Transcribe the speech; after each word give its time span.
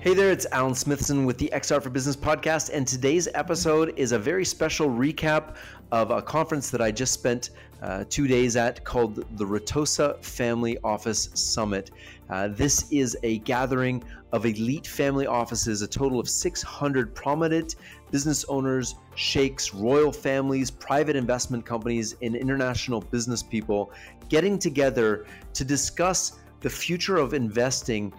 Hey 0.00 0.14
there, 0.14 0.30
it's 0.30 0.46
Alan 0.50 0.74
Smithson 0.74 1.26
with 1.26 1.36
the 1.36 1.50
XR 1.52 1.82
for 1.82 1.90
Business 1.90 2.16
podcast, 2.16 2.70
and 2.72 2.88
today's 2.88 3.28
episode 3.34 3.92
is 3.98 4.12
a 4.12 4.18
very 4.18 4.46
special 4.46 4.88
recap 4.88 5.56
of 5.92 6.10
a 6.10 6.22
conference 6.22 6.70
that 6.70 6.80
I 6.80 6.90
just 6.90 7.12
spent 7.12 7.50
uh, 7.82 8.04
two 8.08 8.26
days 8.26 8.56
at 8.56 8.82
called 8.82 9.16
the 9.36 9.44
Ritossa 9.44 10.24
Family 10.24 10.78
Office 10.84 11.28
Summit. 11.34 11.90
Uh, 12.30 12.48
this 12.48 12.90
is 12.90 13.14
a 13.24 13.40
gathering 13.40 14.02
of 14.32 14.46
elite 14.46 14.86
family 14.86 15.26
offices, 15.26 15.82
a 15.82 15.86
total 15.86 16.18
of 16.18 16.30
600 16.30 17.14
prominent 17.14 17.76
business 18.10 18.46
owners, 18.48 18.94
sheikhs, 19.16 19.74
royal 19.74 20.12
families, 20.12 20.70
private 20.70 21.14
investment 21.14 21.66
companies, 21.66 22.16
and 22.22 22.34
international 22.34 23.02
business 23.02 23.42
people 23.42 23.92
getting 24.30 24.58
together 24.58 25.26
to 25.52 25.62
discuss 25.62 26.38
the 26.62 26.70
future 26.70 27.18
of 27.18 27.34
investing 27.34 28.10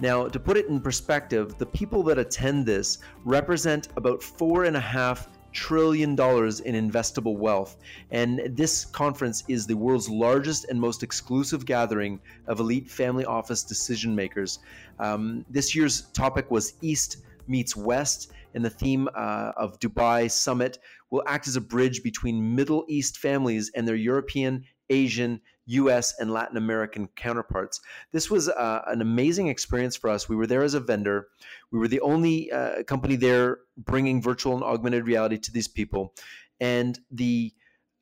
now, 0.00 0.28
to 0.28 0.38
put 0.38 0.56
it 0.56 0.66
in 0.66 0.80
perspective, 0.80 1.58
the 1.58 1.66
people 1.66 2.02
that 2.04 2.18
attend 2.18 2.66
this 2.66 2.98
represent 3.24 3.88
about 3.96 4.22
four 4.22 4.64
and 4.64 4.76
a 4.76 4.80
half 4.80 5.28
trillion 5.52 6.14
dollars 6.14 6.60
in 6.60 6.74
investable 6.74 7.36
wealth. 7.36 7.78
And 8.10 8.40
this 8.50 8.84
conference 8.84 9.44
is 9.48 9.66
the 9.66 9.76
world's 9.76 10.08
largest 10.08 10.66
and 10.68 10.80
most 10.80 11.02
exclusive 11.02 11.66
gathering 11.66 12.20
of 12.46 12.60
elite 12.60 12.88
family 12.90 13.24
office 13.24 13.64
decision 13.64 14.14
makers. 14.14 14.60
Um, 15.00 15.44
this 15.50 15.74
year's 15.74 16.02
topic 16.12 16.50
was 16.50 16.74
East 16.80 17.18
meets 17.48 17.74
West, 17.74 18.30
and 18.54 18.64
the 18.64 18.70
theme 18.70 19.08
uh, 19.14 19.52
of 19.56 19.80
Dubai 19.80 20.30
Summit 20.30 20.78
will 21.10 21.22
act 21.26 21.48
as 21.48 21.56
a 21.56 21.60
bridge 21.60 22.02
between 22.02 22.54
Middle 22.54 22.84
East 22.88 23.18
families 23.18 23.70
and 23.74 23.88
their 23.88 23.96
European 23.96 24.64
Asian, 24.90 25.40
US, 25.68 26.14
and 26.18 26.32
Latin 26.32 26.56
American 26.56 27.08
counterparts. 27.16 27.80
This 28.12 28.30
was 28.30 28.48
uh, 28.48 28.82
an 28.86 29.00
amazing 29.00 29.48
experience 29.48 29.96
for 29.96 30.10
us. 30.10 30.28
We 30.28 30.36
were 30.36 30.46
there 30.46 30.62
as 30.62 30.74
a 30.74 30.80
vendor. 30.80 31.28
We 31.70 31.78
were 31.78 31.88
the 31.88 32.00
only 32.00 32.50
uh, 32.50 32.82
company 32.84 33.16
there 33.16 33.58
bringing 33.76 34.22
virtual 34.22 34.54
and 34.54 34.64
augmented 34.64 35.06
reality 35.06 35.38
to 35.38 35.52
these 35.52 35.68
people, 35.68 36.14
and 36.60 36.98
the 37.10 37.52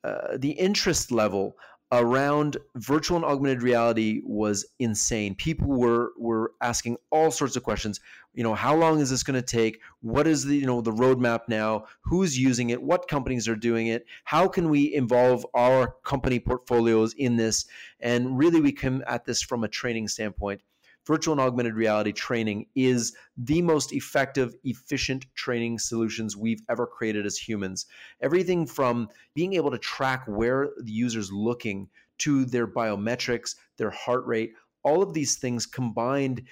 uh, 0.03 0.37
the 0.37 0.51
interest 0.51 1.11
level 1.11 1.55
around 1.91 2.57
virtual 2.75 3.17
and 3.17 3.25
augmented 3.25 3.63
reality 3.63 4.21
was 4.25 4.65
insane. 4.79 5.35
People 5.35 5.67
were 5.67 6.11
were 6.17 6.53
asking 6.61 6.97
all 7.11 7.31
sorts 7.31 7.55
of 7.55 7.63
questions. 7.63 7.99
You 8.33 8.43
know, 8.43 8.53
how 8.53 8.75
long 8.75 8.99
is 8.99 9.09
this 9.09 9.23
going 9.23 9.39
to 9.39 9.45
take? 9.45 9.79
What 10.01 10.27
is 10.27 10.43
the 10.43 10.55
you 10.55 10.65
know 10.65 10.81
the 10.81 10.91
roadmap 10.91 11.41
now? 11.47 11.85
Who's 12.01 12.37
using 12.37 12.69
it? 12.71 12.81
What 12.81 13.07
companies 13.07 13.47
are 13.47 13.55
doing 13.55 13.87
it? 13.87 14.05
How 14.25 14.47
can 14.47 14.69
we 14.69 14.93
involve 14.93 15.45
our 15.53 15.95
company 16.03 16.39
portfolios 16.39 17.13
in 17.13 17.37
this? 17.37 17.65
And 17.99 18.37
really, 18.37 18.61
we 18.61 18.73
come 18.73 19.03
at 19.07 19.25
this 19.25 19.41
from 19.41 19.63
a 19.63 19.69
training 19.69 20.09
standpoint 20.09 20.61
virtual 21.07 21.31
and 21.31 21.41
augmented 21.41 21.73
reality 21.73 22.11
training 22.11 22.67
is 22.75 23.15
the 23.37 23.61
most 23.61 23.93
effective, 23.93 24.53
efficient 24.65 25.25
training 25.33 25.79
solutions 25.79 26.35
we've 26.35 26.61
ever 26.69 26.85
created 26.85 27.25
as 27.25 27.37
humans. 27.37 27.85
Everything 28.21 28.67
from 28.67 29.07
being 29.33 29.53
able 29.53 29.71
to 29.71 29.79
track 29.79 30.25
where 30.27 30.69
the 30.83 30.91
user's 30.91 31.31
looking 31.31 31.89
to 32.19 32.45
their 32.45 32.67
biometrics, 32.67 33.55
their 33.77 33.91
heart 33.91 34.25
rate, 34.27 34.53
all 34.83 35.01
of 35.01 35.13
these 35.13 35.37
things 35.37 35.65
combined 35.65 36.43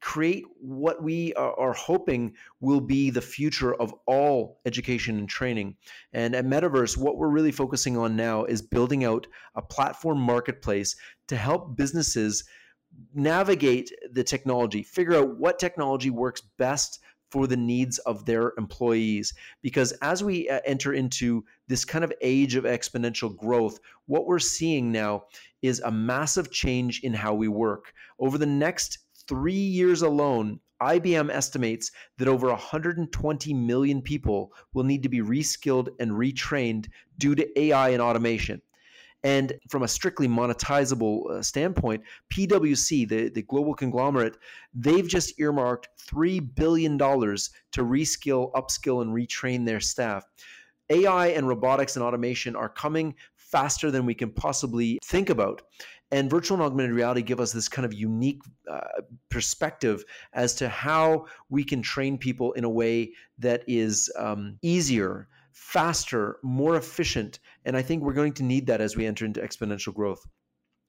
create 0.00 0.44
what 0.60 1.02
we 1.02 1.32
are, 1.34 1.72
hoping 1.72 2.32
will 2.60 2.80
be 2.80 3.10
the 3.10 3.20
future 3.20 3.74
of 3.74 3.94
all 4.06 4.60
education 4.66 5.18
and 5.18 5.28
training. 5.28 5.74
And 6.12 6.36
at 6.36 6.44
MetaVRse, 6.44 6.96
what 6.96 7.16
we're 7.16 7.28
really 7.28 7.50
focusing 7.50 7.96
on 7.96 8.14
now 8.14 8.44
is 8.44 8.62
building 8.62 9.04
out 9.04 9.26
a 9.54 9.62
platform 9.62 10.20
marketplace 10.20 10.94
to 11.28 11.36
help 11.36 11.76
businesses 11.76 12.44
navigate 13.14 13.90
the 14.12 14.24
technology, 14.24 14.82
figure 14.82 15.14
out 15.14 15.38
what 15.38 15.58
technology 15.58 16.10
works 16.10 16.42
best 16.58 17.00
for 17.30 17.46
the 17.46 17.56
needs 17.56 17.98
of 17.98 18.24
their 18.24 18.52
employees. 18.56 19.34
Because 19.62 19.92
as 20.02 20.22
we 20.22 20.48
uh, 20.48 20.60
enter 20.64 20.92
into 20.92 21.44
this 21.66 21.84
kind 21.84 22.04
of 22.04 22.12
age 22.20 22.54
of 22.54 22.64
exponential 22.64 23.36
growth, 23.36 23.78
what 24.06 24.26
we're 24.26 24.38
seeing 24.38 24.92
now 24.92 25.24
is 25.62 25.80
a 25.80 25.90
massive 25.90 26.50
change 26.50 27.00
in 27.02 27.12
how 27.12 27.34
we 27.34 27.48
work. 27.48 27.92
Over 28.18 28.38
the 28.38 28.46
next 28.46 28.98
three 29.28 29.52
years 29.52 30.02
alone, 30.02 30.60
IBM 30.80 31.30
estimates 31.30 31.90
that 32.18 32.28
over 32.28 32.48
120 32.48 33.54
million 33.54 34.02
people 34.02 34.52
will 34.74 34.84
need 34.84 35.02
to 35.02 35.08
be 35.08 35.20
reskilled 35.20 35.88
and 35.98 36.12
retrained 36.12 36.88
due 37.18 37.34
to 37.34 37.58
AI 37.58 37.90
and 37.90 38.02
automation. 38.02 38.60
And 39.26 39.54
from 39.68 39.82
a 39.82 39.88
strictly 39.88 40.28
monetizable 40.28 41.28
uh, 41.28 41.42
standpoint, 41.42 42.04
PwC, 42.32 43.08
the, 43.08 43.28
the 43.28 43.42
global 43.42 43.74
conglomerate, 43.74 44.36
they've 44.72 45.08
just 45.08 45.40
earmarked 45.40 45.88
$3 46.08 46.54
billion 46.54 46.96
to 46.96 47.82
reskill, 47.82 48.52
upskill, 48.52 49.02
and 49.02 49.12
retrain 49.12 49.66
their 49.66 49.80
staff. 49.80 50.24
AI 50.90 51.26
and 51.26 51.48
robotics 51.48 51.96
and 51.96 52.04
automation 52.04 52.54
are 52.54 52.68
coming 52.68 53.16
faster 53.34 53.90
than 53.90 54.06
we 54.06 54.14
can 54.14 54.30
possibly 54.30 55.00
think 55.02 55.28
about. 55.28 55.62
And 56.12 56.30
virtual 56.30 56.58
and 56.58 56.64
augmented 56.64 56.94
reality 56.94 57.22
give 57.22 57.40
us 57.40 57.50
this 57.50 57.68
kind 57.68 57.84
of 57.84 57.92
unique 57.92 58.42
uh, 58.70 59.02
perspective 59.28 60.04
as 60.34 60.54
to 60.54 60.68
how 60.68 61.26
we 61.50 61.64
can 61.64 61.82
train 61.82 62.16
people 62.16 62.52
in 62.52 62.62
a 62.62 62.70
way 62.70 63.10
that 63.40 63.64
is 63.66 64.08
um, 64.16 64.56
easier 64.62 65.26
faster, 65.56 66.38
more 66.42 66.76
efficient. 66.76 67.38
And 67.64 67.78
I 67.78 67.82
think 67.82 68.02
we're 68.02 68.12
going 68.12 68.34
to 68.34 68.42
need 68.42 68.66
that 68.66 68.82
as 68.82 68.94
we 68.94 69.06
enter 69.06 69.24
into 69.24 69.40
exponential 69.40 69.94
growth. 69.94 70.24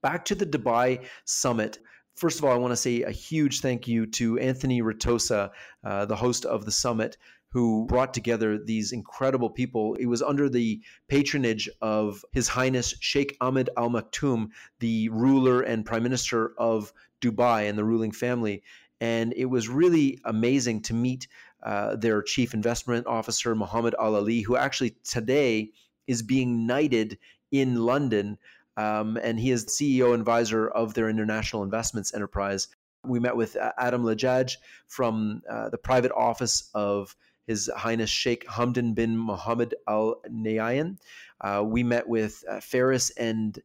Back 0.03 0.25
to 0.25 0.35
the 0.35 0.45
Dubai 0.45 1.05
summit. 1.23 1.79
First 2.15 2.37
of 2.37 2.45
all, 2.45 2.51
I 2.51 2.57
want 2.57 2.73
to 2.73 2.75
say 2.75 3.03
a 3.03 3.11
huge 3.11 3.61
thank 3.61 3.87
you 3.87 4.05
to 4.07 4.37
Anthony 4.39 4.81
Ritossa, 4.81 5.51
uh, 5.85 6.05
the 6.05 6.17
host 6.17 6.43
of 6.43 6.65
the 6.65 6.71
summit, 6.71 7.15
who 7.51 7.85
brought 7.87 8.13
together 8.13 8.57
these 8.61 8.91
incredible 8.91 9.49
people. 9.49 9.95
It 9.95 10.07
was 10.07 10.21
under 10.21 10.49
the 10.49 10.81
patronage 11.07 11.69
of 11.81 12.25
His 12.33 12.49
Highness 12.49 12.93
Sheikh 12.99 13.37
Ahmed 13.39 13.69
Al 13.77 13.89
Maktoum, 13.89 14.49
the 14.79 15.07
ruler 15.09 15.61
and 15.61 15.85
prime 15.85 16.03
minister 16.03 16.53
of 16.57 16.91
Dubai 17.21 17.69
and 17.69 17.77
the 17.77 17.85
ruling 17.85 18.11
family. 18.11 18.63
And 18.99 19.33
it 19.35 19.45
was 19.45 19.69
really 19.69 20.19
amazing 20.25 20.81
to 20.83 20.93
meet 20.93 21.27
uh, 21.63 21.95
their 21.95 22.21
chief 22.21 22.53
investment 22.53 23.07
officer, 23.07 23.55
Mohammed 23.55 23.95
Al 23.99 24.15
Ali, 24.15 24.41
who 24.41 24.55
actually 24.55 24.95
today 25.03 25.71
is 26.07 26.21
being 26.23 26.65
knighted 26.65 27.17
in 27.51 27.75
London. 27.75 28.37
Um, 28.75 29.17
and 29.17 29.39
he 29.39 29.51
is 29.51 29.65
CEO 29.65 30.13
and 30.13 30.19
advisor 30.19 30.67
of 30.67 30.93
their 30.93 31.09
international 31.09 31.63
investments 31.63 32.13
enterprise. 32.13 32.67
We 33.03 33.19
met 33.19 33.35
with 33.35 33.55
uh, 33.55 33.71
Adam 33.77 34.03
Lajaj 34.03 34.55
from 34.87 35.41
uh, 35.49 35.69
the 35.69 35.77
private 35.77 36.11
office 36.11 36.69
of 36.73 37.15
His 37.47 37.69
Highness 37.75 38.09
Sheikh 38.09 38.45
Hamdan 38.47 38.93
bin 38.93 39.17
Mohammed 39.17 39.75
Al 39.87 40.21
Nahyan. 40.29 40.97
Uh, 41.41 41.63
we 41.65 41.83
met 41.83 42.07
with 42.07 42.43
uh, 42.49 42.59
Faris 42.59 43.11
and 43.11 43.59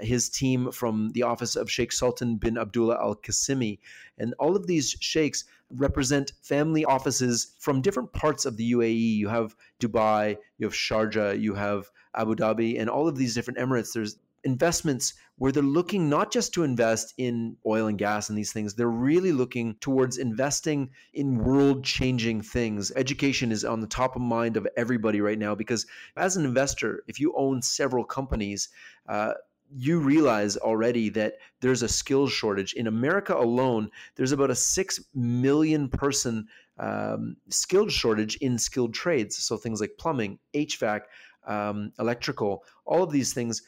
his 0.00 0.28
team 0.28 0.70
from 0.72 1.10
the 1.10 1.22
office 1.22 1.56
of 1.56 1.70
Sheikh 1.70 1.92
Sultan 1.92 2.36
bin 2.36 2.58
Abdullah 2.58 2.98
Al 3.00 3.16
Qasimi. 3.16 3.78
And 4.18 4.34
all 4.38 4.56
of 4.56 4.66
these 4.66 4.96
sheikhs 5.00 5.44
represent 5.70 6.32
family 6.42 6.84
offices 6.84 7.54
from 7.58 7.82
different 7.82 8.12
parts 8.12 8.44
of 8.44 8.56
the 8.56 8.72
UAE. 8.72 9.16
You 9.16 9.28
have 9.28 9.56
Dubai, 9.80 10.36
you 10.58 10.66
have 10.66 10.74
Sharjah, 10.74 11.40
you 11.40 11.54
have 11.54 11.90
Abu 12.14 12.34
Dhabi, 12.34 12.80
and 12.80 12.88
all 12.88 13.08
of 13.08 13.16
these 13.16 13.34
different 13.34 13.58
emirates. 13.58 13.92
There's 13.92 14.18
investments 14.44 15.14
where 15.38 15.52
they're 15.52 15.62
looking 15.62 16.08
not 16.08 16.32
just 16.32 16.54
to 16.54 16.62
invest 16.62 17.12
in 17.18 17.56
oil 17.66 17.88
and 17.88 17.98
gas 17.98 18.28
and 18.28 18.38
these 18.38 18.52
things, 18.52 18.74
they're 18.74 18.88
really 18.88 19.32
looking 19.32 19.74
towards 19.80 20.16
investing 20.16 20.88
in 21.12 21.38
world 21.38 21.84
changing 21.84 22.40
things. 22.40 22.92
Education 22.94 23.52
is 23.52 23.64
on 23.64 23.80
the 23.80 23.86
top 23.86 24.16
of 24.16 24.22
mind 24.22 24.56
of 24.56 24.66
everybody 24.76 25.20
right 25.20 25.38
now 25.38 25.54
because 25.54 25.84
as 26.16 26.36
an 26.36 26.44
investor, 26.44 27.02
if 27.06 27.20
you 27.20 27.34
own 27.36 27.60
several 27.60 28.04
companies, 28.04 28.68
uh, 29.08 29.32
you 29.74 29.98
realize 29.98 30.56
already 30.56 31.08
that 31.10 31.34
there's 31.60 31.82
a 31.82 31.88
skills 31.88 32.32
shortage 32.32 32.74
in 32.74 32.86
America 32.86 33.34
alone. 33.34 33.90
There's 34.14 34.32
about 34.32 34.50
a 34.50 34.54
six 34.54 35.00
million 35.14 35.88
person 35.88 36.48
um, 36.78 37.36
skilled 37.48 37.90
shortage 37.90 38.36
in 38.36 38.58
skilled 38.58 38.94
trades. 38.94 39.36
So 39.36 39.56
things 39.56 39.80
like 39.80 39.92
plumbing, 39.98 40.38
HVAC, 40.54 41.02
um, 41.46 41.92
electrical, 41.98 42.64
all 42.84 43.02
of 43.02 43.10
these 43.10 43.32
things. 43.32 43.62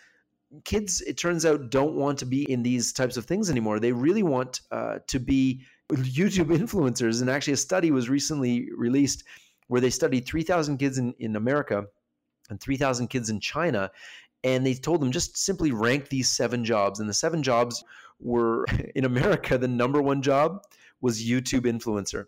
Kids, 0.65 1.03
it 1.03 1.19
turns 1.19 1.45
out, 1.45 1.71
don't 1.71 1.95
want 1.95 2.19
to 2.19 2.27
be 2.27 2.51
in 2.51 2.63
these 2.63 2.93
types 2.93 3.17
of 3.17 3.27
things 3.27 3.51
anymore. 3.51 3.81
They 3.81 3.93
really 3.93 4.23
want 4.23 4.61
uh, 4.71 4.99
to 5.07 5.19
be 5.19 5.63
YouTube 5.91 6.47
influencers. 6.59 7.21
And 7.21 7.31
actually, 7.31 7.53
a 7.55 7.59
study 7.59 7.91
was 7.91 8.09
recently 8.09 8.69
released 8.77 9.25
where 9.69 9.81
they 9.81 9.91
studied 9.91 10.27
3,000 10.27 10.79
kids 10.79 10.99
in, 10.99 11.15
in 11.19 11.37
America 11.37 11.85
and 12.51 12.61
3,000 12.61 13.09
kids 13.09 13.29
in 13.29 13.41
China 13.41 13.91
and 14.45 14.65
they 14.65 14.75
told 14.75 15.01
them 15.01 15.13
just 15.13 15.37
simply 15.37 15.73
rank 15.73 16.09
these 16.09 16.29
seven 16.29 16.65
jobs. 16.65 17.01
And 17.01 17.09
the 17.09 17.15
seven 17.15 17.43
jobs 17.43 17.85
were 18.21 18.65
in 18.95 19.05
america 19.05 19.57
the 19.59 19.69
number 19.69 20.03
one 20.03 20.23
job 20.23 20.63
was 21.01 21.25
youtube 21.25 21.63
influencer. 21.63 22.27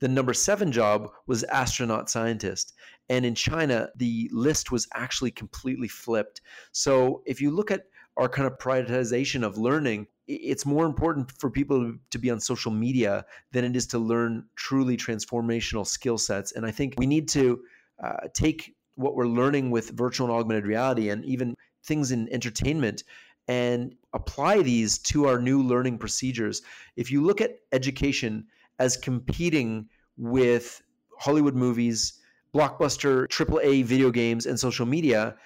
The 0.00 0.08
number 0.08 0.34
seven 0.34 0.72
job 0.72 1.10
was 1.26 1.44
astronaut 1.44 2.10
scientist. 2.10 2.74
And 3.08 3.24
in 3.24 3.34
china 3.34 3.88
the 3.96 4.30
list 4.32 4.70
was 4.70 4.88
actually 4.94 5.30
completely 5.30 5.88
flipped. 5.88 6.40
So 6.72 7.22
if 7.26 7.40
you 7.40 7.50
look 7.50 7.70
at 7.70 7.86
our 8.16 8.28
kind 8.28 8.46
of 8.46 8.58
prioritization 8.58 9.44
of 9.44 9.56
learning 9.58 10.06
it's 10.32 10.64
more 10.64 10.86
important 10.86 11.32
for 11.32 11.50
people 11.50 11.92
to 12.10 12.18
be 12.18 12.30
on 12.30 12.38
social 12.38 12.70
media 12.70 13.24
than 13.50 13.64
it 13.64 13.74
is 13.74 13.86
to 13.88 13.98
learn 13.98 14.44
truly 14.54 14.96
transformational 14.96 15.84
skill 15.84 16.18
sets. 16.18 16.52
And 16.52 16.64
I 16.64 16.70
think 16.70 16.94
we 16.98 17.06
need 17.06 17.28
to 17.30 17.60
uh, 18.02 18.28
take 18.32 18.76
what 19.00 19.14
we're 19.16 19.26
learning 19.26 19.70
with 19.70 19.90
virtual 19.90 20.28
and 20.28 20.36
augmented 20.36 20.66
reality 20.66 21.10
and 21.10 21.24
even 21.24 21.54
things 21.84 22.12
in 22.12 22.28
entertainment 22.32 23.02
and 23.48 23.94
apply 24.12 24.62
these 24.62 24.98
to 24.98 25.26
our 25.26 25.40
new 25.40 25.62
learning 25.62 25.98
procedures. 25.98 26.62
If 26.96 27.10
you 27.10 27.22
look 27.22 27.40
at 27.40 27.58
education 27.72 28.46
as 28.78 28.96
competing 28.96 29.88
with 30.16 30.82
Hollywood 31.18 31.54
movies, 31.54 32.20
blockbuster 32.54 33.26
AAA 33.28 33.84
video 33.84 34.10
games, 34.10 34.46
and 34.46 34.58
social 34.58 34.86
media, 34.86 35.36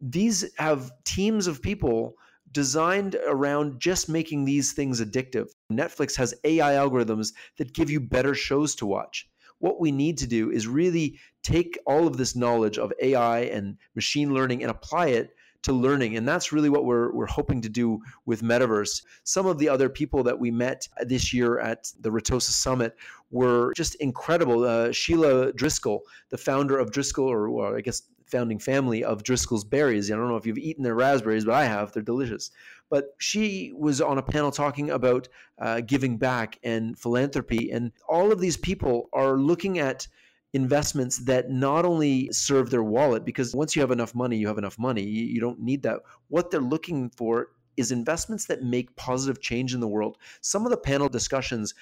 these 0.00 0.50
have 0.56 0.90
teams 1.04 1.46
of 1.46 1.62
people 1.62 2.14
designed 2.50 3.16
around 3.26 3.80
just 3.80 4.08
making 4.08 4.44
these 4.44 4.72
things 4.72 5.00
addictive. 5.00 5.48
Netflix 5.72 6.16
has 6.16 6.34
AI 6.44 6.72
algorithms 6.72 7.32
that 7.56 7.72
give 7.72 7.90
you 7.90 8.00
better 8.00 8.34
shows 8.34 8.74
to 8.76 8.86
watch. 8.86 9.28
What 9.62 9.78
we 9.78 9.92
need 9.92 10.18
to 10.18 10.26
do 10.26 10.50
is 10.50 10.66
really 10.66 11.20
take 11.44 11.78
all 11.86 12.08
of 12.08 12.16
this 12.16 12.34
knowledge 12.34 12.78
of 12.78 12.92
AI 13.00 13.42
and 13.42 13.76
machine 13.94 14.34
learning 14.34 14.62
and 14.62 14.72
apply 14.72 15.10
it 15.10 15.36
to 15.62 15.72
learning. 15.72 16.16
And 16.16 16.26
that's 16.26 16.50
really 16.50 16.68
what 16.68 16.84
we're, 16.84 17.12
we're 17.12 17.26
hoping 17.26 17.60
to 17.60 17.68
do 17.68 18.00
with 18.26 18.42
MetaVRse. 18.42 19.04
Some 19.22 19.46
of 19.46 19.58
the 19.58 19.68
other 19.68 19.88
people 19.88 20.24
that 20.24 20.36
we 20.36 20.50
met 20.50 20.88
this 21.02 21.32
year 21.32 21.60
at 21.60 21.92
the 22.00 22.10
Ritossa 22.10 22.50
Summit 22.50 22.96
were 23.30 23.72
just 23.76 23.94
incredible. 23.96 24.64
Uh, 24.64 24.90
Sheila 24.90 25.52
Driscoll, 25.52 26.02
the 26.30 26.38
founder 26.38 26.76
of 26.76 26.90
Driscoll, 26.90 27.30
or, 27.30 27.46
or 27.46 27.78
I 27.78 27.82
guess 27.82 28.02
founding 28.32 28.58
family 28.58 29.04
of 29.04 29.22
Driscoll's 29.22 29.62
berries. 29.64 30.10
I 30.10 30.16
don't 30.16 30.28
know 30.28 30.36
if 30.36 30.46
you've 30.46 30.58
eaten 30.58 30.82
their 30.82 30.94
raspberries, 30.94 31.44
but 31.44 31.54
I 31.54 31.64
have. 31.66 31.92
They're 31.92 32.02
delicious. 32.02 32.50
But 32.90 33.14
she 33.18 33.72
was 33.76 34.00
on 34.00 34.18
a 34.18 34.22
panel 34.22 34.50
talking 34.50 34.90
about 34.90 35.28
uh, 35.60 35.82
giving 35.82 36.16
back 36.16 36.58
and 36.64 36.98
philanthropy. 36.98 37.70
And 37.70 37.92
all 38.08 38.32
of 38.32 38.40
these 38.40 38.56
people 38.56 39.08
are 39.12 39.36
looking 39.36 39.78
at 39.78 40.08
investments 40.54 41.18
that 41.24 41.50
not 41.50 41.84
only 41.84 42.30
serve 42.32 42.70
their 42.70 42.82
wallet, 42.82 43.24
because 43.24 43.54
once 43.54 43.76
you 43.76 43.82
have 43.82 43.90
enough 43.90 44.14
money, 44.14 44.36
you 44.36 44.48
have 44.48 44.58
enough 44.58 44.78
money. 44.78 45.02
You, 45.02 45.24
you 45.24 45.40
don't 45.40 45.60
need 45.60 45.82
that. 45.82 46.00
What 46.28 46.50
they're 46.50 46.60
looking 46.60 47.10
for 47.10 47.48
is 47.76 47.90
investments 47.90 48.46
that 48.46 48.62
make 48.62 48.94
positive 48.96 49.40
change 49.40 49.72
in 49.72 49.80
the 49.80 49.88
world. 49.88 50.18
Some 50.40 50.66
of 50.66 50.70
the 50.70 50.76
panel 50.76 51.08
discussions 51.08 51.74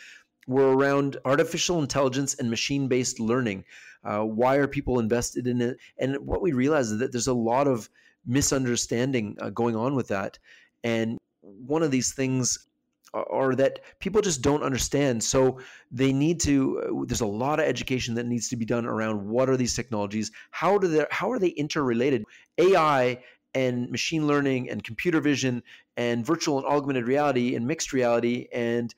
were 0.46 0.76
around 0.76 1.16
artificial 1.25 1.81
intelligence 1.81 2.34
and 2.34 2.50
machine 2.50 2.88
based 2.88 3.20
learning. 3.20 3.64
Uh, 4.02 4.20
why 4.20 4.56
are 4.56 4.66
people 4.66 4.98
invested 4.98 5.46
in 5.46 5.60
it? 5.60 5.76
And 5.98 6.16
what 6.26 6.42
we 6.42 6.52
realize 6.52 6.90
is 6.90 6.98
that 6.98 7.12
there's 7.12 7.26
a 7.26 7.34
lot 7.34 7.66
of 7.66 7.88
misunderstanding 8.26 9.37
uh, 9.40 9.50
going 9.50 9.76
on 9.76 9.94
with 9.94 10.08
that. 10.08 10.38
And 10.82 11.19
one 11.42 11.82
of 11.82 11.90
these 11.90 12.12
things 12.12 12.66
are 13.12 13.54
that 13.56 13.81
people 13.98 14.22
just 14.22 14.40
don't 14.40 14.62
understand. 14.62 15.22
So 15.22 15.58
they 15.90 16.12
need 16.12 16.40
to. 16.40 16.81
Uh, 16.81 17.04
there's 17.06 17.20
a 17.20 17.26
lot 17.26 17.58
of 17.58 17.66
education 17.66 18.14
that 18.14 18.26
needs 18.26 18.48
to 18.48 18.56
be 18.56 18.64
done 18.64 18.87
around 18.87 19.28
what 19.28 19.48
are 19.48 19.56
these 19.56 19.75
technologies, 19.75 20.31
how 20.50 20.78
do 20.78 20.88
they, 20.88 21.06
how 21.10 21.31
are 21.31 21.38
they 21.38 21.48
interrelated? 21.48 22.25
AI 22.58 23.22
and 23.54 23.90
machine 23.90 24.28
learning 24.28 24.70
and 24.70 24.84
computer 24.84 25.20
vision 25.20 25.62
and 25.96 26.25
virtual 26.25 26.58
and 26.58 26.66
augmented 26.66 27.08
reality 27.08 27.56
and 27.56 27.66
mixed 27.66 27.92
reality 27.92 28.46
and 28.52 28.94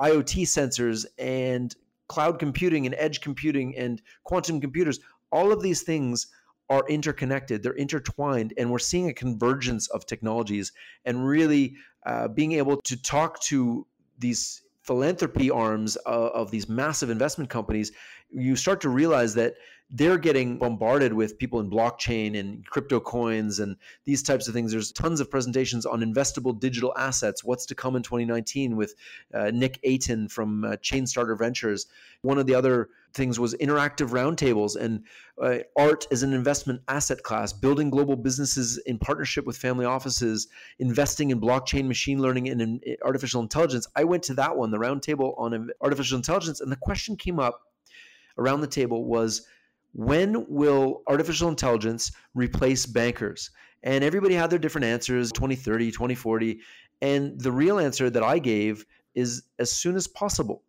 IoT 0.00 0.42
sensors 0.42 1.06
and 1.18 1.74
cloud 2.08 2.38
computing 2.38 2.86
and 2.86 2.94
edge 2.98 3.20
computing 3.20 3.76
and 3.76 4.00
quantum 4.24 4.60
computers, 4.60 5.00
all 5.32 5.52
of 5.52 5.62
these 5.62 5.82
things 5.82 6.28
are 6.70 6.84
interconnected, 6.88 7.62
they're 7.62 7.72
intertwined, 7.72 8.54
and 8.56 8.70
we're 8.70 8.78
seeing 8.78 9.08
a 9.08 9.14
convergence 9.14 9.88
of 9.90 10.06
technologies 10.06 10.72
and 11.04 11.26
really 11.26 11.76
uh, 12.06 12.28
being 12.28 12.52
able 12.52 12.80
to 12.82 13.00
talk 13.02 13.40
to 13.40 13.86
these 14.18 14.62
philanthropy 14.82 15.50
arms 15.50 15.96
of, 15.96 16.30
of 16.32 16.50
these 16.50 16.68
massive 16.68 17.10
investment 17.10 17.50
companies, 17.50 17.92
you 18.34 18.56
start 18.56 18.80
to 18.82 18.88
realize 18.88 19.34
that 19.34 19.54
they're 19.90 20.18
getting 20.18 20.58
bombarded 20.58 21.12
with 21.12 21.38
people 21.38 21.60
in 21.60 21.70
blockchain 21.70 22.38
and 22.38 22.66
crypto 22.66 22.98
coins 22.98 23.60
and 23.60 23.76
these 24.04 24.22
types 24.22 24.48
of 24.48 24.54
things. 24.54 24.72
There's 24.72 24.90
tons 24.90 25.20
of 25.20 25.30
presentations 25.30 25.86
on 25.86 26.00
investable 26.00 26.58
digital 26.58 26.92
assets, 26.96 27.44
what's 27.44 27.66
to 27.66 27.74
come 27.74 27.94
in 27.94 28.02
2019 28.02 28.76
with 28.76 28.94
uh, 29.32 29.50
Nick 29.52 29.78
Ayton 29.84 30.28
from 30.28 30.64
uh, 30.64 30.70
Chainstarter 30.76 31.38
Ventures. 31.38 31.86
One 32.22 32.38
of 32.38 32.46
the 32.46 32.54
other 32.54 32.88
things 33.12 33.38
was 33.38 33.54
interactive 33.54 34.08
roundtables 34.08 34.74
and 34.74 35.04
uh, 35.40 35.58
art 35.78 36.06
as 36.10 36.22
an 36.24 36.32
investment 36.32 36.80
asset 36.88 37.22
class, 37.22 37.52
building 37.52 37.90
global 37.90 38.16
businesses 38.16 38.78
in 38.86 38.98
partnership 38.98 39.44
with 39.44 39.56
family 39.56 39.84
offices, 39.84 40.48
investing 40.78 41.30
in 41.30 41.40
blockchain, 41.40 41.86
machine 41.86 42.20
learning, 42.20 42.48
and 42.48 42.60
in 42.60 42.80
artificial 43.04 43.42
intelligence. 43.42 43.86
I 43.94 44.04
went 44.04 44.24
to 44.24 44.34
that 44.34 44.56
one, 44.56 44.70
the 44.70 44.78
roundtable 44.78 45.38
on 45.38 45.70
artificial 45.80 46.16
intelligence, 46.16 46.60
and 46.60 46.72
the 46.72 46.76
question 46.76 47.16
came 47.16 47.38
up 47.38 47.60
around 48.38 48.60
the 48.60 48.66
table 48.66 49.04
was 49.04 49.46
when 49.92 50.46
will 50.48 51.02
artificial 51.06 51.48
intelligence 51.48 52.12
replace 52.34 52.86
bankers? 52.86 53.50
And 53.82 54.02
everybody 54.02 54.34
had 54.34 54.50
their 54.50 54.58
different 54.58 54.86
answers 54.86 55.30
2030, 55.32 55.92
2040. 55.92 56.60
And 57.02 57.40
the 57.40 57.52
real 57.52 57.78
answer 57.78 58.10
that 58.10 58.22
I 58.22 58.38
gave 58.38 58.86
is 59.14 59.42
as 59.58 59.70
soon 59.70 59.94
as 59.94 60.06
possible. 60.06 60.62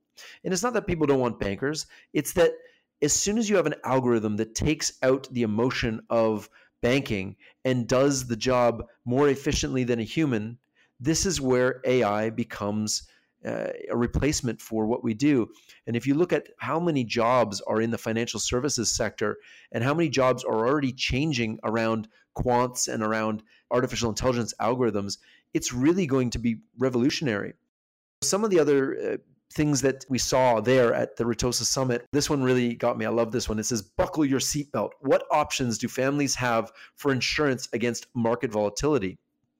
And 0.43 0.53
it's 0.53 0.63
not 0.63 0.73
that 0.73 0.87
people 0.87 1.07
don't 1.07 1.19
want 1.19 1.39
bankers, 1.39 1.87
it's 2.13 2.33
that 2.33 2.53
as 3.01 3.13
soon 3.13 3.37
as 3.37 3.49
you 3.49 3.57
have 3.57 3.65
an 3.65 3.75
algorithm 3.83 4.37
that 4.37 4.55
takes 4.55 4.93
out 5.03 5.27
the 5.31 5.43
emotion 5.43 6.01
of 6.09 6.49
banking 6.81 7.35
and 7.65 7.87
does 7.87 8.27
the 8.27 8.35
job 8.35 8.85
more 9.05 9.27
efficiently 9.27 9.83
than 9.83 9.99
a 9.99 10.03
human, 10.03 10.57
this 10.99 11.25
is 11.25 11.41
where 11.41 11.81
AI 11.85 12.29
becomes 12.29 13.07
uh, 13.45 13.67
a 13.89 13.95
replacement 13.95 14.61
for 14.61 14.85
what 14.85 15.03
we 15.03 15.13
do. 15.13 15.47
And 15.87 15.95
if 15.95 16.07
you 16.07 16.15
look 16.15 16.33
at 16.33 16.47
how 16.57 16.79
many 16.79 17.03
jobs 17.03 17.61
are 17.61 17.81
in 17.81 17.91
the 17.91 17.97
financial 17.97 18.39
services 18.39 18.89
sector 18.89 19.37
and 19.71 19.83
how 19.83 19.93
many 19.93 20.09
jobs 20.09 20.43
are 20.43 20.67
already 20.67 20.91
changing 20.91 21.59
around 21.63 22.07
quants 22.37 22.87
and 22.91 23.03
around 23.03 23.43
artificial 23.71 24.09
intelligence 24.09 24.53
algorithms, 24.59 25.17
it's 25.53 25.73
really 25.73 26.05
going 26.05 26.29
to 26.31 26.39
be 26.39 26.57
revolutionary. 26.77 27.53
Some 28.21 28.43
of 28.43 28.49
the 28.49 28.59
other 28.59 29.13
uh, 29.13 29.17
things 29.53 29.81
that 29.81 30.05
we 30.09 30.17
saw 30.17 30.59
there 30.59 30.93
at 30.93 31.15
the 31.15 31.23
Ritossa 31.23 31.63
Summit. 31.63 32.05
This 32.11 32.29
one 32.29 32.43
really 32.43 32.75
got 32.75 32.97
me. 32.97 33.05
I 33.05 33.09
love 33.09 33.31
this 33.31 33.47
one. 33.47 33.59
It 33.59 33.65
says, 33.65 33.81
Buckle 33.81 34.25
your 34.25 34.39
seatbelt. 34.39 34.89
What 34.99 35.23
options 35.31 35.77
do 35.77 35.87
families 35.87 36.35
have 36.35 36.71
for 36.95 37.11
insurance 37.11 37.69
against 37.71 38.07
market 38.13 38.51
volatility? 38.51 39.17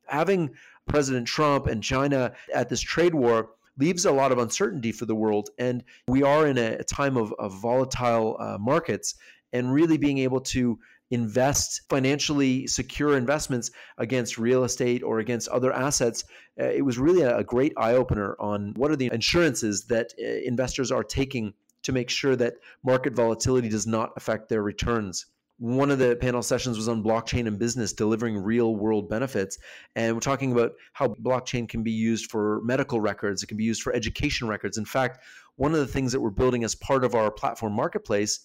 Having 0.07 0.53
President 0.87 1.27
Trump 1.27 1.67
and 1.67 1.81
China 1.81 2.33
at 2.53 2.69
this 2.69 2.81
trade 2.81 3.15
war 3.15 3.51
leaves 3.77 4.05
a 4.05 4.11
lot 4.11 4.31
of 4.31 4.37
uncertainty 4.37 4.91
for 4.91 5.05
the 5.05 5.15
world. 5.15 5.49
And 5.57 5.83
we 6.07 6.23
are 6.23 6.47
in 6.47 6.57
a, 6.57 6.83
time 6.83 7.17
of, 7.17 7.33
of 7.39 7.59
volatile 7.61 8.37
uh, 8.39 8.57
markets 8.59 9.15
and 9.53 9.71
really 9.71 9.97
being 9.97 10.19
able 10.19 10.41
to 10.41 10.79
invest 11.11 11.81
financially 11.89 12.67
secure 12.67 13.15
investments 13.15 13.69
against 13.97 14.37
real 14.37 14.63
estate 14.63 15.03
or 15.03 15.19
against 15.19 15.47
other 15.49 15.71
assets 15.71 16.23
uh, 16.59 16.65
it 16.65 16.81
was 16.81 16.97
really 16.97 17.21
a, 17.21 17.37
a 17.37 17.43
great 17.43 17.73
eye-opener 17.77 18.35
on 18.39 18.73
what 18.75 18.89
are 18.89 18.95
the 18.95 19.09
insurances 19.13 19.85
that 19.85 20.13
uh, 20.19 20.25
investors 20.43 20.91
are 20.91 21.03
taking 21.03 21.53
to 21.83 21.91
make 21.91 22.09
sure 22.09 22.35
that 22.35 22.55
market 22.83 23.13
volatility 23.13 23.69
does 23.69 23.85
not 23.85 24.11
affect 24.17 24.49
their 24.49 24.63
returns 24.63 25.27
one 25.57 25.89
of 25.89 25.99
the 25.99 26.17
panel 26.17 26.43
sessions 26.43 26.75
was 26.75 26.89
on 26.89 27.01
blockchain 27.01 27.47
and 27.47 27.57
business 27.57 27.93
delivering 27.93 28.37
real 28.37 28.75
world 28.75 29.09
benefits. 29.09 29.57
And 29.95 30.13
we're 30.13 30.19
talking 30.19 30.51
about 30.51 30.73
how 30.91 31.07
blockchain 31.07 31.69
can 31.69 31.81
be 31.81 31.91
used 31.91 32.29
for 32.29 32.61
medical 32.63 32.99
records. 32.99 33.41
It 33.41 33.47
can 33.47 33.57
be 33.57 33.63
used 33.63 33.81
for 33.81 33.93
education 33.93 34.47
records. 34.49 34.77
In 34.77 34.85
fact 34.85 35.19
one 35.55 35.73
of 35.73 35.79
the 35.79 35.87
things 35.87 36.11
that 36.11 36.19
we're 36.19 36.29
building 36.29 36.63
as 36.63 36.75
part 36.75 37.03
of 37.03 37.15
our 37.15 37.31
platform 37.31 37.73
marketplace 37.73 38.41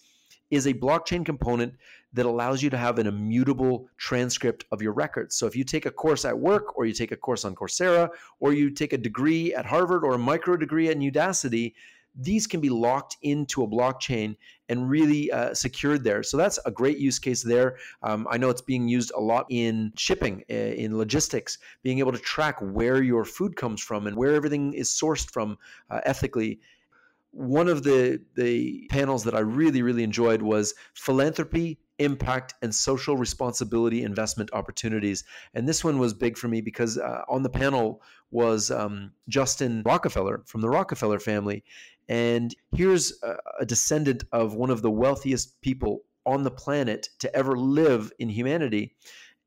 is 0.50 0.66
a 0.66 0.74
blockchain 0.74 1.24
component 1.24 1.74
that 2.12 2.26
allows 2.26 2.62
you 2.62 2.70
to 2.70 2.76
have 2.76 2.98
an 2.98 3.06
immutable 3.06 3.88
transcript 3.96 4.64
of 4.72 4.82
your 4.82 4.92
records. 4.92 5.36
So 5.36 5.46
if 5.46 5.54
you 5.54 5.62
take 5.62 5.86
a 5.86 5.90
course 5.90 6.24
at 6.24 6.36
work, 6.36 6.76
or 6.76 6.86
you 6.86 6.92
take 6.92 7.12
a 7.12 7.16
course 7.16 7.44
on 7.44 7.54
Coursera, 7.54 8.10
or 8.40 8.52
you 8.52 8.70
take 8.70 8.92
a 8.92 8.98
degree 8.98 9.54
at 9.54 9.66
Harvard 9.66 10.04
or 10.04 10.14
a 10.14 10.18
micro 10.18 10.56
degree 10.56 10.88
at 10.88 10.98
Udacity, 10.98 11.74
these 12.14 12.46
can 12.46 12.60
be 12.60 12.68
locked 12.68 13.16
into 13.22 13.62
a 13.62 13.68
blockchain 13.68 14.36
and 14.68 14.88
really 14.88 15.30
uh, 15.32 15.54
secured 15.54 16.04
there. 16.04 16.22
So 16.22 16.36
that's 16.36 16.58
a 16.64 16.70
great 16.70 16.98
use 16.98 17.18
case 17.18 17.42
there. 17.42 17.76
Um, 18.02 18.26
I 18.30 18.38
know 18.38 18.50
it's 18.50 18.62
being 18.62 18.88
used 18.88 19.12
a 19.16 19.20
lot 19.20 19.46
in 19.50 19.92
shipping, 19.96 20.44
uh, 20.50 20.54
in 20.54 20.96
logistics, 20.96 21.58
being 21.82 21.98
able 21.98 22.12
to 22.12 22.18
track 22.18 22.58
where 22.60 23.02
your 23.02 23.24
food 23.24 23.56
comes 23.56 23.80
from 23.80 24.06
and 24.06 24.16
where 24.16 24.34
everything 24.34 24.72
is 24.74 24.88
sourced 24.88 25.30
from 25.30 25.58
uh, 25.90 26.00
ethically. 26.04 26.60
One 27.32 27.68
of 27.68 27.84
the 27.84 28.20
the 28.34 28.88
panels 28.90 29.24
that 29.24 29.34
I 29.34 29.40
really 29.40 29.82
really 29.82 30.02
enjoyed 30.02 30.42
was 30.42 30.74
philanthropy 30.94 31.78
impact 32.00 32.54
and 32.62 32.74
social 32.74 33.16
responsibility 33.16 34.02
investment 34.02 34.50
opportunities. 34.52 35.22
And 35.54 35.68
this 35.68 35.84
one 35.84 35.98
was 35.98 36.14
big 36.14 36.38
for 36.38 36.48
me 36.48 36.60
because 36.62 36.98
uh, 36.98 37.22
on 37.28 37.42
the 37.42 37.50
panel 37.50 38.02
was 38.30 38.70
um, 38.70 39.12
Justin 39.28 39.82
Rockefeller 39.84 40.42
from 40.46 40.62
the 40.62 40.68
Rockefeller 40.68 41.20
family. 41.20 41.62
And 42.10 42.52
here's 42.74 43.12
a, 43.22 43.36
a 43.60 43.64
descendant 43.64 44.24
of 44.32 44.54
one 44.54 44.70
of 44.70 44.82
the 44.82 44.90
wealthiest 44.90 45.60
people 45.62 46.00
on 46.26 46.42
the 46.42 46.50
planet 46.50 47.08
to 47.20 47.34
ever 47.34 47.56
live 47.56 48.12
in 48.18 48.28
humanity 48.28 48.96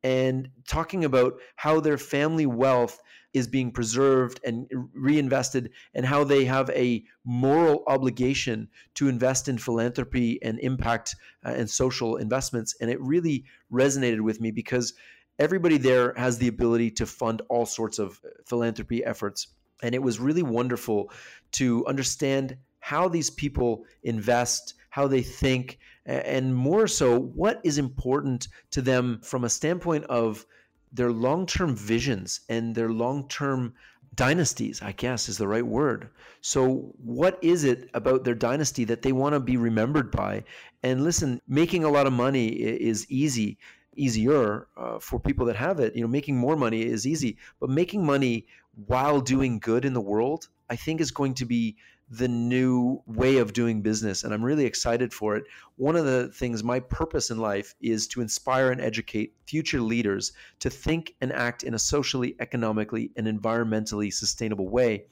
and 0.02 0.50
talking 0.66 1.04
about 1.04 1.34
how 1.58 1.82
their 1.82 1.98
family 1.98 2.46
wealth 2.46 3.02
is 3.34 3.48
being 3.48 3.72
preserved 3.72 4.40
and 4.46 4.66
reinvested 4.94 5.72
and 5.94 6.06
how 6.06 6.24
they 6.24 6.46
have 6.46 6.70
a 6.70 7.04
moral 7.26 7.84
obligation 7.88 8.70
to 8.96 9.10
invest 9.10 9.50
in 9.50 9.58
philanthropy 9.58 10.42
and 10.42 10.58
impact 10.60 11.16
uh, 11.46 11.50
and 11.50 11.70
social 11.70 12.16
investments. 12.16 12.76
And 12.80 12.90
it 12.90 13.02
really 13.02 13.44
resonated 13.72 14.22
with 14.22 14.40
me 14.40 14.52
because 14.52 14.94
everybody 15.38 15.78
there 15.78 16.14
has 16.16 16.38
the 16.38 16.48
ability 16.48 16.92
to 16.92 17.06
fund 17.06 17.42
all 17.50 17.66
sorts 17.66 18.00
of 18.00 18.22
philanthropy 18.46 19.04
efforts 19.04 19.48
and 19.84 19.94
it 19.94 20.02
was 20.02 20.20
really 20.20 20.42
wonderful 20.42 21.12
to 21.52 21.86
understand 21.86 22.58
how 22.80 23.08
these 23.08 23.30
people 23.30 23.86
invest 24.04 24.74
how 24.90 25.08
they 25.08 25.22
think 25.22 25.80
and 26.06 26.56
more 26.56 26.88
so 26.88 27.20
what 27.20 27.62
is 27.64 27.78
important 27.78 28.48
to 28.72 28.82
them 28.82 29.20
from 29.24 29.44
a 29.44 29.50
standpoint 29.50 30.04
of 30.06 30.46
their 30.92 31.12
long-term 31.12 31.76
visions 31.76 32.42
and 32.50 32.76
their 32.76 32.90
long-term 32.90 33.74
dynasties 34.16 34.82
i 34.82 34.92
guess 34.92 35.28
is 35.30 35.38
the 35.38 35.48
right 35.48 35.66
word. 35.66 36.10
So 36.42 36.94
what 36.98 37.40
is 37.42 37.64
it 37.64 37.90
about 37.94 38.26
their 38.26 38.36
dynasty 38.36 38.84
that 38.86 39.02
they 39.02 39.14
want 39.14 39.34
to 39.34 39.40
be 39.40 39.56
remembered 39.56 40.12
by? 40.12 40.44
And 40.84 41.04
listen 41.04 41.42
making 41.48 41.84
a 41.84 41.90
lot 41.90 42.06
of 42.06 42.14
money 42.14 42.48
is 42.50 43.10
easy 43.10 43.58
easier 43.96 44.68
uh, 44.78 45.00
for 45.00 45.20
people 45.20 45.46
that 45.46 45.56
have 45.56 45.80
it 45.80 45.96
you 45.96 46.02
know 46.02 46.08
making 46.08 46.38
more 46.38 46.56
money 46.56 46.82
is 46.84 47.06
easy 47.08 47.38
but 47.60 47.70
making 47.70 48.06
money 48.06 48.46
while 48.88 49.22
doing 49.22 49.60
good 49.60 49.86
in 49.86 49.94
the 49.94 50.02
world 50.02 50.50
i 50.70 50.76
think 50.76 51.00
is 51.00 51.12
going 51.12 51.34
to 51.34 51.46
be 51.46 51.76
the 52.10 52.28
new 52.28 53.02
way 53.08 53.38
of 53.38 53.54
doing 53.54 53.82
business 53.82 54.24
and 54.24 54.34
I'm 54.34 54.44
really 54.44 54.66
excited 54.66 55.12
for 55.14 55.36
it. 55.36 55.46
One 55.78 55.96
of 55.96 56.06
the 56.06 56.28
things 56.30 56.64
my 56.64 56.80
purpose 56.80 57.32
in 57.32 57.40
life 57.40 57.74
is 57.82 58.08
to 58.10 58.22
inspire 58.22 58.72
and 58.72 58.80
educate 58.80 59.34
future 59.48 59.82
leaders 59.82 60.32
to 60.60 60.70
think 60.70 61.16
and 61.22 61.32
act 61.32 61.64
in 61.64 61.74
a 61.74 61.80
socially, 61.80 62.36
economically 62.40 63.12
and 63.16 63.26
environmentally 63.26 64.14
sustainable 64.14 64.70
way. 64.70 65.06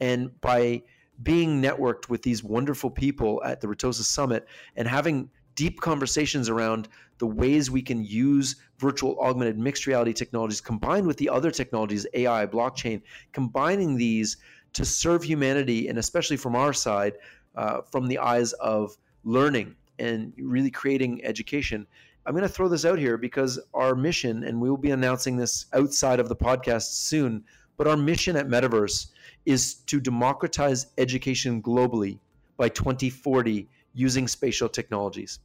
And 0.00 0.40
by 0.40 0.82
being 1.22 1.62
networked 1.62 2.08
with 2.08 2.22
these 2.22 2.42
wonderful 2.42 2.90
people 2.90 3.42
at 3.44 3.60
the 3.60 3.68
Ritossa 3.68 4.02
Summit 4.02 4.48
and 4.74 4.88
having 4.88 5.30
deep 5.54 5.80
conversations 5.80 6.48
around 6.48 6.88
the 7.20 7.26
ways 7.26 7.70
we 7.70 7.82
can 7.82 8.02
use 8.02 8.56
virtual 8.78 9.20
augmented 9.20 9.58
mixed 9.58 9.86
reality 9.86 10.12
technologies 10.12 10.60
combined 10.60 11.06
with 11.06 11.18
the 11.18 11.28
other 11.28 11.50
technologies 11.50 12.06
AI 12.14 12.46
blockchain 12.46 13.02
combining 13.32 13.94
these 13.94 14.38
to 14.72 14.84
serve 14.84 15.22
humanity, 15.22 15.88
and 15.88 15.98
especially 15.98 16.36
from 16.36 16.56
our 16.56 16.72
side, 16.72 17.14
uh, 17.56 17.82
from 17.82 18.08
the 18.08 18.18
eyes 18.18 18.52
of 18.54 18.96
learning 19.24 19.76
and 19.98 20.32
really 20.38 20.70
creating 20.70 21.22
education. 21.24 21.86
I'm 22.24 22.32
going 22.32 22.42
to 22.42 22.48
throw 22.48 22.68
this 22.68 22.86
out 22.86 22.98
here 22.98 23.18
because 23.18 23.58
our 23.74 23.94
mission, 23.94 24.44
and 24.44 24.60
we 24.60 24.70
will 24.70 24.78
be 24.78 24.92
announcing 24.92 25.36
this 25.36 25.66
outside 25.74 26.20
of 26.20 26.28
the 26.28 26.36
podcast 26.36 26.92
soon, 26.92 27.44
but 27.76 27.86
our 27.86 27.96
mission 27.96 28.36
at 28.36 28.48
MetaVRse 28.48 29.08
is 29.44 29.74
to 29.74 30.00
democratize 30.00 30.86
education 30.96 31.60
globally 31.60 32.18
by 32.56 32.68
2040 32.70 33.68
using 33.94 34.28
spatial 34.28 34.68
technologies. 34.68 35.40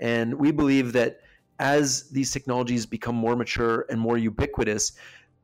And 0.00 0.34
we 0.34 0.50
believe 0.50 0.92
that 0.92 1.20
as 1.58 2.08
these 2.10 2.30
technologies 2.32 2.86
become 2.86 3.14
more 3.14 3.36
mature 3.36 3.84
and 3.90 4.00
more 4.00 4.16
ubiquitous, 4.16 4.92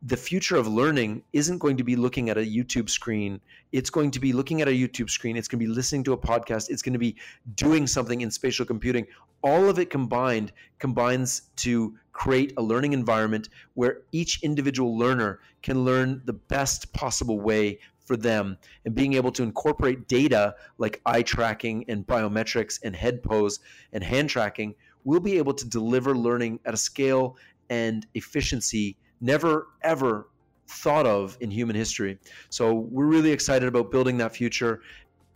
the 0.02 0.16
future 0.16 0.56
of 0.56 0.66
learning 0.66 1.22
isn't 1.32 1.58
going 1.58 1.76
to 1.76 1.84
be 1.84 1.96
looking 1.96 2.30
at 2.30 2.36
a 2.36 2.40
YouTube 2.40 2.88
screen. 2.88 3.40
It's 3.72 3.90
going 3.90 4.10
to 4.12 4.20
be 4.20 4.32
looking 4.32 4.60
at 4.62 4.68
a 4.68 4.70
YouTube 4.70 5.10
screen. 5.10 5.36
It's 5.36 5.48
going 5.48 5.58
to 5.58 5.66
be 5.66 5.72
listening 5.72 6.04
to 6.04 6.12
a 6.12 6.18
podcast. 6.18 6.70
It's 6.70 6.82
going 6.82 6.92
to 6.92 6.98
be 6.98 7.16
doing 7.54 7.86
something 7.86 8.20
in 8.20 8.30
spatial 8.30 8.64
computing. 8.66 9.06
All 9.42 9.68
of 9.68 9.78
it 9.78 9.90
combined 9.90 10.52
combines 10.78 11.50
to 11.56 11.94
create 12.12 12.52
a 12.56 12.62
learning 12.62 12.92
environment 12.92 13.48
where 13.74 14.02
each 14.12 14.42
individual 14.42 14.96
learner 14.96 15.40
can 15.62 15.84
learn 15.84 16.22
the 16.24 16.32
best 16.32 16.92
possible 16.92 17.40
way 17.40 17.78
for 18.06 18.16
them 18.16 18.56
and 18.84 18.94
being 18.94 19.14
able 19.14 19.32
to 19.32 19.42
incorporate 19.42 20.08
data 20.08 20.54
like 20.78 21.00
eye 21.04 21.22
tracking 21.22 21.84
and 21.88 22.06
biometrics 22.06 22.78
and 22.82 22.96
head 22.96 23.22
pose 23.22 23.60
and 23.92 24.02
hand 24.02 24.30
tracking 24.30 24.74
we'll 25.04 25.20
be 25.20 25.38
able 25.38 25.54
to 25.54 25.66
deliver 25.66 26.14
learning 26.16 26.58
at 26.66 26.74
a 26.74 26.76
scale 26.76 27.36
and 27.70 28.06
efficiency 28.14 28.96
never 29.20 29.68
ever 29.82 30.28
thought 30.68 31.06
of 31.06 31.36
in 31.40 31.50
human 31.50 31.76
history. 31.76 32.18
So 32.50 32.74
we're 32.74 33.06
really 33.06 33.30
excited 33.30 33.68
about 33.68 33.90
building 33.90 34.18
that 34.18 34.34
future. 34.34 34.80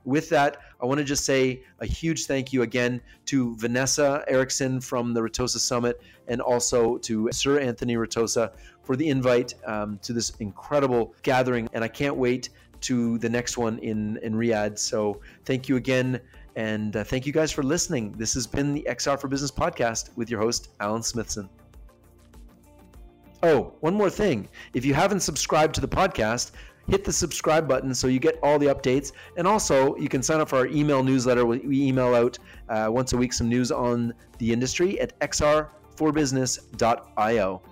With 0.05 0.29
that, 0.31 0.59
I 0.81 0.87
want 0.87 0.99
to 0.99 1.05
just 1.05 1.25
say 1.25 1.63
a 1.81 1.87
huge 1.87 2.27
thank 2.27 2.53
you 2.53 2.63
again 2.63 3.01
to 3.27 3.55
Vanessa 3.57 4.25
Erickson 4.29 4.81
from 4.81 5.13
the 5.13 5.21
Ritossa 5.21 5.59
Summit 5.59 6.01
and 6.29 6.41
also 6.41 6.97
to 6.99 7.29
Sir 7.33 7.61
Anthony 7.61 7.97
Ritossa 7.97 8.53
for 8.83 8.97
the 8.97 9.09
invite 9.09 9.55
um, 9.67 9.99
to 10.03 10.13
this 10.13 10.31
incredible 10.41 11.15
gathering. 11.23 11.69
And 11.75 11.85
I 11.85 11.89
can't 11.89 12.17
wait 12.17 12.51
to 12.83 13.19
the 13.19 13.29
next 13.29 13.59
one 13.59 13.79
in, 13.81 14.17
in 14.19 14.35
Riyadh. 14.35 14.79
So 14.79 15.21
thank 15.45 15.69
you 15.69 15.77
again. 15.77 16.21
And 16.57 16.97
uh, 16.97 17.05
thank 17.05 17.27
you 17.27 17.33
guys 17.33 17.53
for 17.53 17.63
listening. 17.63 18.13
This 18.13 18.35
has 18.35 18.47
been 18.47 18.75
the 18.75 18.87
XR 18.89 19.21
for 19.21 19.29
Business 19.29 19.51
podcast 19.51 20.17
with 20.17 20.31
your 20.31 20.41
host, 20.41 20.71
Alan 20.81 21.03
Smithson. 21.03 21.49
Oh, 23.43 23.73
one 23.81 23.95
more 23.95 24.11
thing. 24.11 24.49
If 24.75 24.85
you 24.85 24.93
haven't 24.93 25.21
subscribed 25.21 25.75
to 25.77 25.81
the 25.81 25.89
podcast, 25.89 26.51
hit 26.89 27.05
the 27.05 27.13
subscribe 27.13 27.69
button 27.69 27.95
so 27.95 28.07
you 28.07 28.19
get 28.19 28.39
all 28.43 28.59
the 28.59 28.67
updates. 28.67 29.13
And 29.37 29.47
also, 29.47 29.95
you 29.97 30.09
can 30.09 30.23
sign 30.23 30.41
up 30.41 30.49
for 30.49 30.57
our 30.57 30.67
email 30.67 31.03
newsletter. 31.03 31.45
We 31.47 31.87
email 31.87 32.15
out 32.15 32.39
uh, 32.69 32.89
once 32.91 33.13
a 33.13 33.17
week 33.17 33.33
some 33.33 33.49
news 33.49 33.73
on 33.73 34.15
the 34.39 34.53
industry 34.53 35.01
at 35.01 35.19
xrforbusiness.io. 35.21 37.63